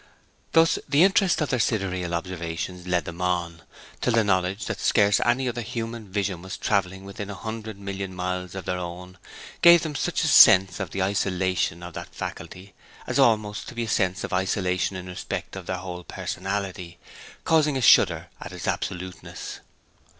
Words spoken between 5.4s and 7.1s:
other human vision was travelling